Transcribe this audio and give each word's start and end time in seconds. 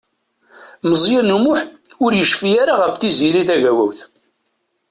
Meẓyan 0.89 1.35
U 1.35 1.37
Muḥ 1.43 1.59
ur 2.03 2.11
yecfi 2.15 2.49
ara 2.61 2.73
ɣef 2.81 2.93
Tiziri 2.95 3.43
Tagawawt. 3.47 3.99